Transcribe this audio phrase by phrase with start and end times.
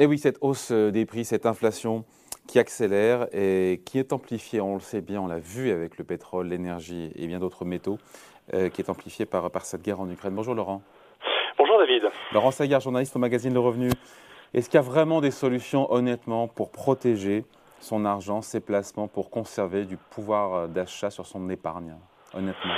[0.00, 2.06] Et oui, cette hausse des prix, cette inflation
[2.48, 6.04] qui accélère et qui est amplifiée, on le sait bien, on l'a vu avec le
[6.04, 7.98] pétrole, l'énergie et bien d'autres métaux,
[8.50, 10.34] qui est amplifiée par, par cette guerre en Ukraine.
[10.34, 10.80] Bonjour Laurent.
[11.58, 12.04] Bonjour David.
[12.32, 13.90] Laurent Sagard, journaliste au magazine Le Revenu.
[14.54, 17.44] Est-ce qu'il y a vraiment des solutions, honnêtement, pour protéger
[17.78, 21.94] son argent, ses placements, pour conserver du pouvoir d'achat sur son épargne,
[22.32, 22.74] honnêtement?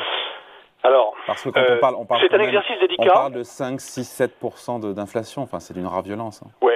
[0.85, 3.05] Alors, parce que quand on parle, on parle, c'est un exercice délicat.
[3.05, 5.43] On parle de 5, 6, 7% d'inflation.
[5.43, 6.43] Enfin, c'est d'une rare violence.
[6.43, 6.51] Hein.
[6.61, 6.72] Ouais,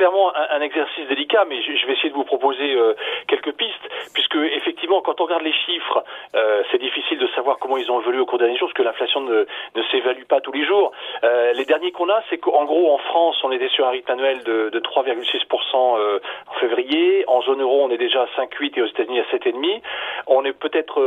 [0.00, 2.94] clairement un, exercice délicat, mais je, vais essayer de vous proposer euh,
[3.28, 6.02] quelques pistes, puisque effectivement, quand on regarde les chiffres,
[6.34, 8.78] euh, c'est difficile de savoir comment ils ont évolué au cours des derniers jours, parce
[8.78, 10.92] que l'inflation ne, ne s'évalue pas tous les jours.
[11.22, 14.12] Euh, les derniers qu'on a, c'est qu'en gros, en France, on était sur un rythme
[14.12, 17.24] annuel de, de 3,6% en février.
[17.26, 19.82] En zone euro, on est déjà à 5,8 et aux États-Unis à 7,5.
[20.28, 20.98] On est peut-être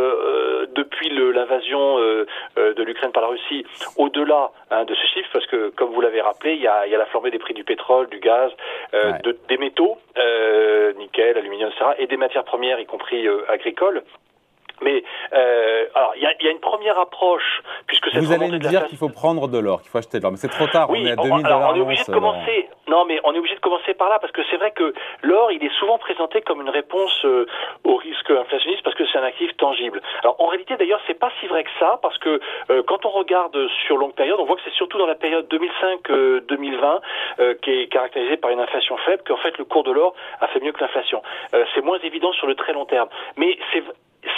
[0.76, 3.66] depuis l'invasion de l'Ukraine par la Russie
[3.98, 6.92] au-delà hein, de ce chiffre, parce que comme vous l'avez rappelé, il y a, il
[6.92, 8.52] y a la flambée des prix du pétrole, du gaz,
[8.94, 13.50] euh, de, des métaux, euh, nickel, aluminium, etc., et des matières premières, y compris euh,
[13.50, 14.04] agricoles.
[14.84, 15.04] Mais
[15.34, 18.86] euh, alors, il y a, y a, une première approche, puisque vous allez me dire
[18.86, 20.90] qu'il faut prendre de l'or, qu'il faut acheter de l'or, mais c'est trop tard.
[20.90, 22.70] Oui, on est à 2000 alors, on est obligé de commencer.
[22.88, 25.52] Non, mais on est obligé de commencer par là parce que c'est vrai que l'or,
[25.52, 27.46] il est souvent présenté comme une réponse euh,
[27.86, 30.02] au risque inflationniste parce que c'est un actif tangible.
[30.22, 33.10] Alors en réalité, d'ailleurs, c'est pas si vrai que ça parce que euh, quand on
[33.10, 37.00] regarde sur longue période, on voit que c'est surtout dans la période 2005-2020
[37.40, 40.48] euh, qui est caractérisée par une inflation faible qu'en fait le cours de l'or a
[40.48, 41.22] fait mieux que l'inflation.
[41.74, 43.84] c'est moins évident sur le très long terme, mais c'est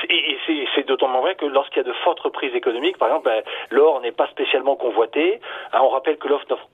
[0.10, 0.38] et
[0.76, 3.44] c'est d'autant moins vrai que lorsqu'il y a de fortes reprises économiques, par exemple, ben,
[3.70, 5.40] l'or n'est pas spécialement convoité.
[5.74, 6.28] Hein, on rappelle que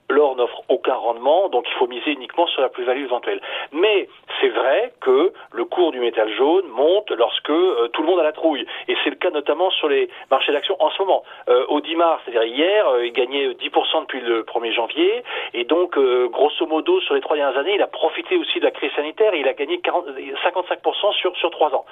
[0.10, 3.42] l'or n'offre aucun rendement, donc il faut miser uniquement sur la plus-value éventuelle.
[3.72, 4.08] Mais
[4.42, 8.24] c'est vrai que le cours du métal jaune monte lorsque euh, tout le monde a
[8.24, 8.66] la trouille.
[8.88, 11.24] Et c'est le cas notamment sur les marchés d'actions en ce moment.
[11.48, 15.24] Euh, au 10 mars, c'est-à-dire hier, euh, il gagnait 10% depuis le 1er janvier.
[15.54, 15.98] Et donc,
[16.32, 19.34] grosso modo, sur les trois dernières années, il a profité aussi de la crise sanitaire
[19.34, 21.86] et il a gagné 40, 55% sur, sur 3 ans.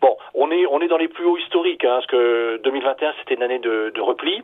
[0.00, 3.34] Bon, on est on est dans les plus hauts historiques, hein, parce que 2021 c'était
[3.34, 4.42] une année de repli.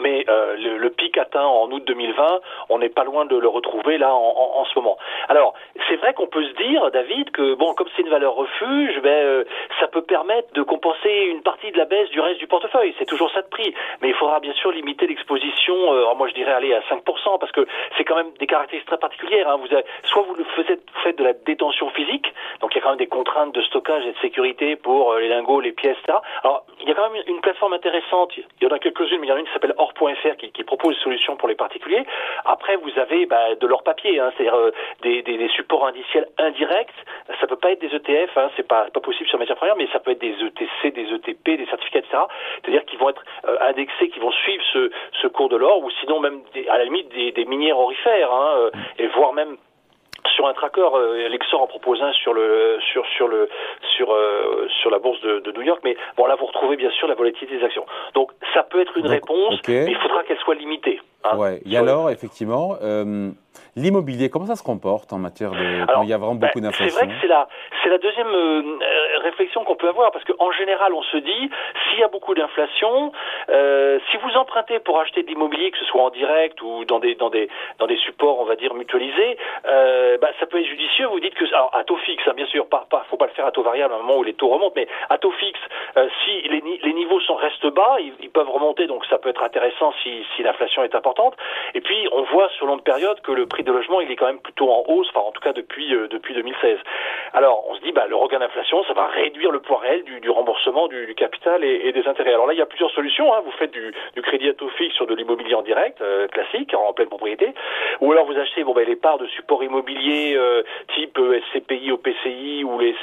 [0.00, 3.98] Mais euh, le, pic atteint en août 2020, on n'est pas loin de le retrouver
[3.98, 4.96] là en, ce moment.
[5.28, 5.54] Alors,
[5.88, 9.10] c'est vrai qu'on peut se dire, David, que bon, comme c'est une valeur refuge, ben,
[9.10, 9.44] euh,
[9.80, 12.94] ça peut permettre de compenser une partie de la baisse du reste du portefeuille.
[12.98, 13.74] C'est toujours ça de prix.
[14.00, 15.74] Mais il faudra bien sûr limiter l'exposition.
[15.92, 17.66] Euh, moi, je dirais aller à 5%, parce que
[17.96, 19.48] c'est quand même des caractéristiques très particulières.
[19.48, 19.58] Hein.
[19.60, 19.68] Vous
[20.04, 22.98] soit vous, le faites, faites de la détention physique, donc il y a quand même
[22.98, 26.18] des contraintes de stockage et de sécurité pour les lingots, les pièces, etc.
[26.42, 28.32] Alors, il y a quand même une plateforme intéressante.
[28.36, 30.50] Il y en a quelques-unes, mais il y en a une qui s'appelle or.fr qui,
[30.52, 32.04] qui, propose des solutions pour les particuliers.
[32.44, 34.70] Après, vous avez bah, de l'or papier, hein, c'est-à-dire euh,
[35.02, 36.94] des, supports indiciels indirects.
[37.40, 39.98] Ça peut pas être des ETF, hein, c'est pas, possible sur matière première, mais ça
[39.98, 42.18] peut être des ETC, des ETP, des certificats, etc.
[42.62, 46.20] C'est-à-dire qu'ils vont être euh, indexés, qui vont suivre ce, cours de l'or, ou sinon
[46.20, 49.56] même à la limite des, minières orifères, hein, euh, et voire même
[50.36, 50.88] sur un tracker,
[51.28, 53.48] Lexor en propose un sur le sur sur le
[53.96, 56.90] sur euh, sur la bourse de, de, New York, mais bon là vous retrouvez bien
[56.90, 57.86] sûr la volatilité des actions.
[58.14, 61.00] Donc ça peut être une réponse, mais il faudra qu'elle soit limitée.
[61.24, 61.60] Hein, ouais.
[61.64, 63.30] Et alors effectivement, euh,
[63.76, 66.68] L'immobilier, comment ça se comporte en matière de quand il y a vraiment beaucoup ben,
[66.68, 67.48] d'inflation C'est vrai que c'est la
[67.82, 68.78] c'est la deuxième euh,
[69.22, 71.50] réflexion qu'on peut avoir parce qu'en général on se dit
[71.88, 73.12] s'il y a beaucoup d'inflation,
[73.48, 76.98] euh, si vous empruntez pour acheter de l'immobilier, que ce soit en direct ou dans
[76.98, 77.48] des dans des
[77.78, 81.06] dans des supports on va dire mutualisés, bah, ça peut être judicieux.
[81.06, 83.32] Vous dites que alors à taux fixe, hein, bien sûr, pas, pas faut pas le
[83.32, 85.60] faire à taux variable à un moment où les taux remontent, mais à taux fixe,
[85.96, 89.42] euh, si les, les niveaux sont restent bas, ils, peuvent remonter, donc ça peut être
[89.42, 91.36] intéressant si l'inflation est importante.
[91.74, 94.26] Et puis on voit sur longue période que le prix de logement, il est quand
[94.26, 96.78] même plutôt en hausse, enfin en tout cas depuis euh, depuis 2016.
[97.34, 100.30] Alors on se dit, bah, le regain d'inflation, ça va réduire le poids réel du,
[100.30, 102.32] remboursement du, capital et, des intérêts.
[102.32, 103.32] Alors là, il y a plusieurs solutions.
[103.34, 103.42] Hein.
[103.44, 103.92] Vous faites du,
[104.22, 107.52] crédit à taux fixe sur de l'immobilier en direct, euh, classique, en pleine propriété,
[108.00, 110.38] ou alors vous achetez bon, ben, les parts de support immobilier
[110.94, 112.94] type SCPI, OPCI ou les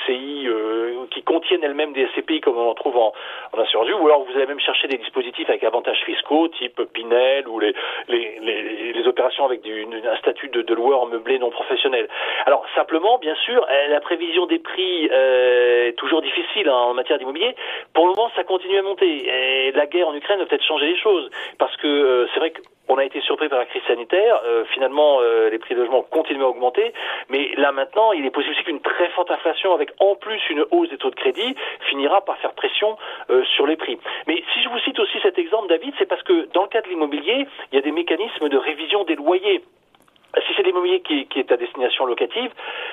[0.69, 3.13] SCI qui contiennent elles-mêmes des SCPI comme on en trouve en,
[3.53, 7.48] en assurance ou alors vous allez même chercher des dispositifs avec avantages fiscaux type Pinel
[7.48, 7.74] ou les,
[8.07, 12.07] les, les, opérations avec du, un statut de, loueur meublé non professionnel.
[12.45, 16.94] Alors simplement, bien sûr, euh, la prévision des prix euh, est toujours difficile hein, en
[16.94, 17.56] matière d'immobilier.
[17.94, 19.27] Pour le moment, ça continue à monter.
[19.27, 22.54] Et la guerre en Ukraine va peut-être changer les choses, parce que euh, c'est vrai
[22.89, 24.41] qu'on a été surpris par la crise sanitaire.
[24.45, 26.91] Euh, finalement, euh, les prix de logement continuent à augmenter,
[27.30, 30.65] mais là maintenant, il est possible aussi qu'une très forte inflation, avec en plus une
[30.71, 31.56] hausse des taux de crédit,
[31.89, 32.97] finira par faire pression
[33.56, 34.00] sur les prix.
[34.27, 36.81] Mais si je vous cite aussi cet exemple, David, c'est parce que dans le cas
[36.81, 39.62] de l'immobilier, il y a des mécanismes de révision des loyers
[40.37, 42.51] si c'est l'immobilier qui, qui, est à destination locative,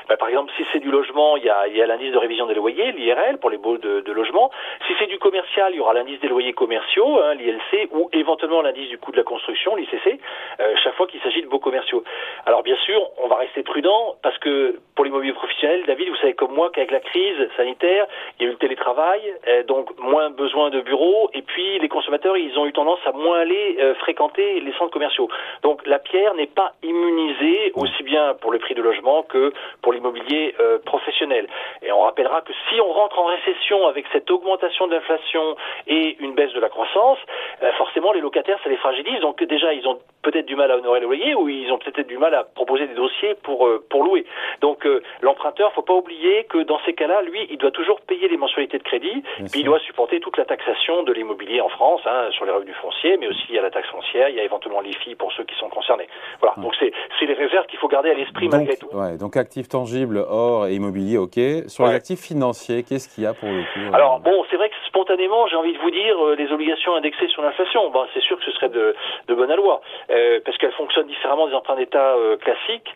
[0.08, 2.92] bah, par exemple, si c'est du logement, il y a, l'indice de révision des loyers,
[2.92, 4.50] l'IRL, pour les baux de, de logement.
[4.86, 8.62] Si c'est du commercial, il y aura l'indice des loyers commerciaux, hein, l'ILC, ou éventuellement
[8.62, 10.18] l'indice du coût de la construction, l'ICC,
[10.60, 12.02] euh, chaque fois qu'il s'agit de baux commerciaux.
[12.46, 16.34] Alors bien sûr, on va rester prudent, parce que pour l'immobilier professionnel, David, vous savez
[16.34, 18.06] comme moi qu'avec la crise sanitaire,
[18.38, 21.88] il y a eu le télétravail, euh, donc moins besoin de bureaux, et puis les
[21.88, 25.28] consommateurs, ils ont eu tendance à moins aller euh, fréquenter les centres commerciaux.
[25.62, 27.25] Donc la pierre n'est pas immunisée
[27.74, 29.52] aussi bien pour le prix de logement que
[29.82, 31.46] pour l'immobilier euh, professionnel.
[31.82, 35.56] Et on rappellera que si on rentre en récession avec cette augmentation de l'inflation
[35.86, 37.18] et une baisse de la croissance,
[37.62, 39.20] euh, forcément les locataires, ça les fragilise.
[39.20, 42.08] Donc déjà, ils ont peut-être du mal à honorer le loyer ou ils ont peut-être
[42.08, 44.24] du mal à proposer des dossiers pour, euh, pour louer.
[44.60, 44.86] Donc
[45.20, 48.78] l'emprunteur, faut pas oublier que dans ces cas-là, lui, il doit toujours payer les mensualités
[48.78, 52.44] de crédit, puis il doit supporter toute la taxation de l'immobilier en France, hein, sur
[52.44, 54.80] les revenus fonciers, mais aussi il y a la taxe foncière, il y a éventuellement
[54.80, 56.08] l'IFI pour ceux qui sont concernés.
[56.40, 58.88] Voilà, donc c'est c'est les réserves qu'il faut garder à l'esprit malgré tout.
[58.92, 61.38] Ouais, donc actifs tangibles, or et immobilier, ok.
[61.68, 64.56] Sur les actifs financiers, qu'est-ce qu'il y a pour le coup euh Alors bon, c'est
[64.56, 68.06] vrai que spontanément, j'ai envie de vous dire, euh, les obligations indexées sur l'inflation, bon,
[68.14, 68.94] c'est sûr que ce serait de,
[69.28, 72.94] de bonne loi, euh, parce qu'elles fonctionnent différemment des emprunts d'État classiques,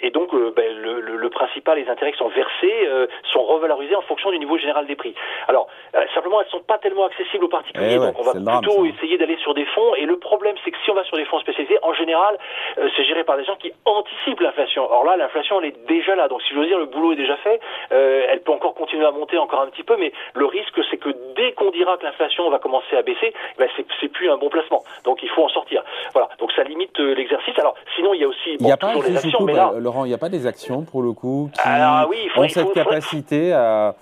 [0.00, 2.88] et donc ben, le, le, principal, les intérêts qui sont versés
[3.32, 5.14] sont revalorisés en fonction du niveau général des prix.
[5.46, 5.68] Alors,
[6.14, 9.36] simplement, elles sont pas tellement accessibles aux particuliers, eh donc on va plutôt essayer d'aller
[9.38, 11.78] sur des fonds, et le problème, c'est que si on va sur des fonds spécialisés,
[11.82, 12.38] en général,
[12.96, 14.90] c'est géré par des gens qui anticipent l'inflation.
[14.90, 16.28] Or là, l'inflation, elle est déjà là.
[16.28, 17.60] Donc si je veux dire, le boulot est déjà fait.
[17.92, 20.96] Euh, elle peut encore continuer à monter encore un petit peu, mais le risque, c'est
[20.96, 23.68] que dès qu'on dira que l'inflation va commencer à baisser, ben,
[24.00, 24.82] c'est plus un bon placement.
[25.04, 25.82] Donc il faut en sortir.
[26.12, 26.28] Voilà.
[26.38, 27.58] Donc ça limite euh, l'exercice.
[27.58, 29.40] Alors sinon, il y a aussi il y a pas, toujours les actions.
[29.42, 29.72] mais là...
[29.78, 32.72] Laurent, il n'y a pas des actions pour le coup qui Alors, oui, ont cette
[32.72, 33.94] capacité à,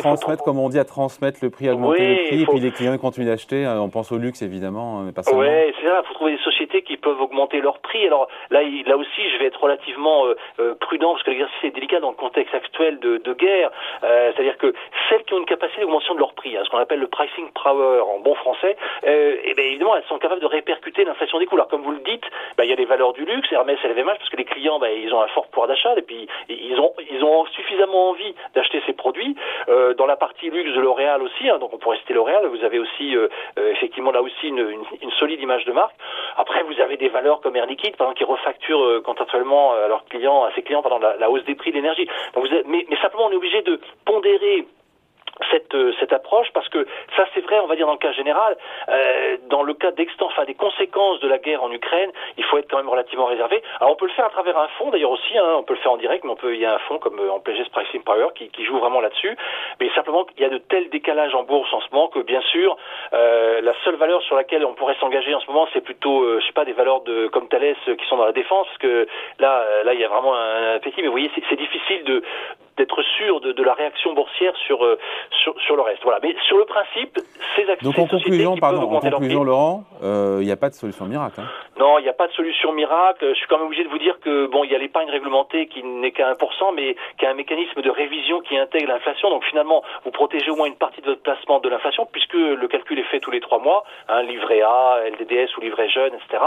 [0.00, 2.70] transmettre, comme on dit, à transmettre le prix, à augmenter le prix, et puis les
[2.70, 3.64] clients continuent d'acheter.
[3.64, 5.40] Hein, on pense au luxe évidemment, mais pas seulement.
[5.40, 6.00] Oui, c'est ça.
[6.02, 8.06] Il faut trouver des sociétés qui peuvent augmenter leur prix.
[8.06, 11.70] Alors là, là aussi, je vais être relativement euh, euh, prudent parce que l'exercice est
[11.70, 13.70] délicat dans le contexte actuel de, de guerre.
[14.04, 14.74] Euh, c'est-à-dire que
[15.08, 17.50] celles qui ont une capacité d'augmentation de leur prix, hein, ce qu'on appelle le pricing
[17.52, 21.46] power en bon français, et eh bien évidemment, elles sont capables de répercuter l'inflation des
[21.46, 21.56] coûts.
[21.56, 22.24] Alors comme vous le dites,
[22.56, 24.78] ben, il y a des valeurs du luxe, Hermès et LVMH, parce que les clients,
[24.78, 28.92] ben, ils ont un fort pouvoir d'achat et puis ils ont, suffisamment envie d'acheter ces
[28.92, 29.36] produits.
[29.96, 32.78] dans la partie luxe de L'Oréal aussi, hein, donc on pourrait citer L'Oréal, vous avez
[32.78, 33.14] aussi
[33.56, 35.94] effectivement là aussi une, solide image de marque.
[36.36, 39.88] Après, vous avez des valeurs comme Air Liquide, par exemple, qui refacturent euh, contractuellement à
[39.88, 42.08] leurs clients, à ses clients, pendant la, hausse des prix de l'énergie.
[42.66, 44.66] mais simplement, on est obligé de pondérer
[45.50, 46.86] cette, euh, cette approche parce que
[47.16, 48.56] ça c'est vrai on va dire dans le cas général
[48.88, 52.58] euh, dans le cas d'extension enfin des conséquences de la guerre en Ukraine il faut
[52.58, 53.62] être quand même relativement réservé.
[53.80, 55.80] Alors on peut le faire à travers un fonds d'ailleurs aussi hein, on peut le
[55.80, 57.68] faire en direct mais on peut il y a un fonds comme euh, en PGS
[57.70, 59.36] Pricing Power qui, qui joue vraiment là-dessus.
[59.80, 62.40] Mais simplement qu'il y a de tels décalages en bourse en ce moment que bien
[62.52, 62.76] sûr
[63.12, 66.40] euh, la seule valeur sur laquelle on pourrait s'engager en ce moment c'est plutôt euh,
[66.40, 69.06] je sais pas des valeurs de comme Thales qui sont dans la défense parce que
[69.38, 71.00] là là il y a vraiment un appétit.
[71.00, 72.22] Mais vous voyez c'est difficile de
[72.76, 74.98] d'être sûr de, de, la réaction boursière sur, euh,
[75.42, 76.02] sur, sur, le reste.
[76.02, 76.18] Voilà.
[76.22, 77.18] Mais sur le principe,
[77.56, 77.90] ces actions.
[77.90, 81.40] Donc en conclusion, pardon, en conclusion Laurent, euh, il n'y a pas de solution miracle.
[81.40, 81.48] Hein.
[81.78, 83.28] Non, il n'y a pas de solution miracle.
[83.28, 85.66] Je suis quand même obligé de vous dire que bon, il y a l'épargne réglementée
[85.68, 89.30] qui n'est qu'à 1%, mais qui a un mécanisme de révision qui intègre l'inflation.
[89.30, 92.68] Donc finalement, vous protégez au moins une partie de votre placement de l'inflation, puisque le
[92.68, 96.42] calcul est fait tous les trois mois, hein, livret A, LDDS ou livret jeune, etc.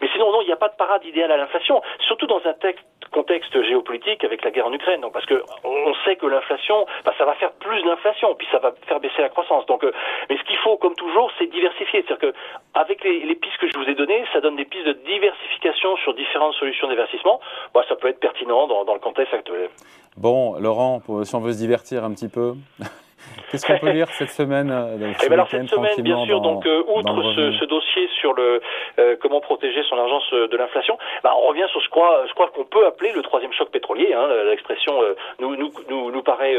[0.00, 2.54] Mais sinon, non, il n'y a pas de parade idéale à l'inflation, surtout dans un
[2.54, 5.00] texte contexte géopolitique avec la guerre en Ukraine.
[5.00, 5.42] Donc parce que
[5.86, 9.28] on sait que l'inflation, ça va faire plus d'inflation, puis ça va faire baisser la
[9.28, 9.66] croissance.
[9.66, 9.92] Donc, euh,
[10.28, 12.04] mais ce qu'il faut, comme toujours, c'est diversifier.
[12.06, 12.34] C'est-à-dire que
[12.74, 16.14] avec les, pistes que je vous ai données, ça donne des pistes de diversification sur
[16.14, 17.40] différentes solutions d'investissement.
[17.88, 19.68] Ça peut être pertinent dans, le contexte actuel.
[20.16, 22.54] Bon, Laurent, si on veut se divertir un petit peu.
[23.52, 26.64] Qu'est-ce qu'on peut lire cette semaine euh, eh ben alors cette semaine, bien sûr, donc
[26.64, 28.62] euh, outre ce, ce, dossier sur le
[28.98, 33.12] euh, comment protéger son argent de l'inflation, bah, on revient sur ce qu'on peut appeler
[33.12, 34.14] le troisième choc pétrolier.
[34.14, 34.94] Hein, L'expression
[35.38, 36.56] nous, nous, nous, nous, paraît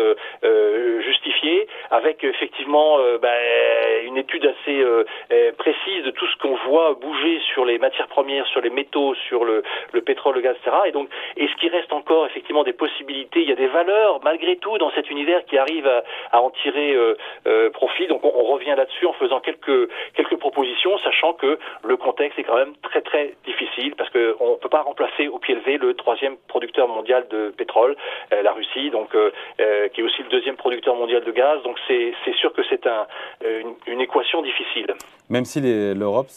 [1.03, 3.29] justifiée, avec effectivement bah,
[4.05, 4.84] une étude assez
[5.58, 9.46] précise de tout ce qu'on voit bouger sur les matières premières, sur les métaux, sur
[9.46, 10.77] le, le pétrole, le gaz, etc.
[10.86, 14.58] Et donc, est-ce qu'il reste encore effectivement des possibilités Il y a des valeurs malgré
[14.58, 17.15] tout dans cet univers qui arrivent à, à tirer euh,
[17.48, 18.07] euh, profit.
[18.07, 22.43] Donc on, on revient là-dessus en faisant quelques quelques propositions, sachant que le contexte est
[22.43, 25.93] quand même très très difficile parce qu'on ne peut pas remplacer au pied levé le
[25.93, 27.95] troisième producteur mondial de pétrole,
[28.33, 31.62] euh, la Russie, donc qui est aussi le deuxième producteur mondial de gaz.
[31.63, 33.05] Donc c'est sûr que c'est un,
[33.43, 34.88] une, une, équation difficile.
[35.29, 36.27] Même si l'Europe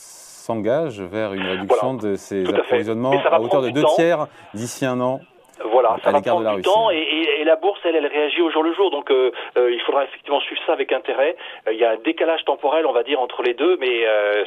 [0.46, 5.20] s'engage vers une réduction de ses approvisionnements à, hauteur de deux tiers d'ici un an
[5.65, 8.51] voilà, ça va prendre du temps et, et, et, la bourse, elle, elle réagit au
[8.51, 8.91] jour le jour.
[8.91, 11.37] Donc, euh, euh, il faudra effectivement suivre ça avec intérêt.
[11.67, 14.05] Euh, il y a un décalage temporel, on va dire, entre les deux, mais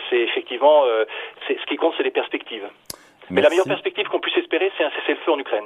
[0.09, 0.83] c'est effectivement,
[1.47, 2.67] c'est ce qui compte, c'est les perspectives.
[3.29, 5.65] Mais la meilleure perspective qu'on puisse espérer, c'est un cessez-le-feu en Ukraine.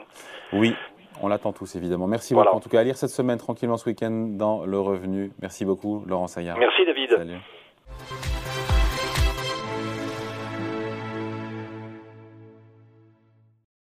[0.52, 0.74] Oui,
[1.22, 2.08] on l'attend tous, évidemment.
[2.08, 2.48] Merci beaucoup.
[2.48, 5.32] En tout cas, à lire cette semaine tranquillement ce week-end dans Le Revenu.
[5.42, 6.58] Merci beaucoup, Laurent Saillard.
[6.58, 7.10] Merci, David.
[7.12, 7.38] Salut.